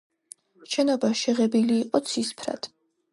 [0.75, 2.71] შენობა შეღებილი იყო ცისფრად.